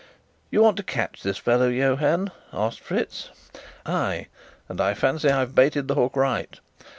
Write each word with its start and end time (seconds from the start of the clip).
"You 0.49 0.63
want 0.63 0.77
to 0.77 0.83
catch 0.83 1.21
this 1.21 1.37
fellow 1.37 1.67
Johann?" 1.67 2.31
asked 2.51 2.79
Fritz. 2.79 3.29
"Ay, 3.85 4.29
and 4.67 4.81
I 4.81 4.95
fancy 4.95 5.29
I've 5.29 5.53
baited 5.53 5.87
the 5.87 5.93
hook 5.93 6.15
right. 6.15 6.59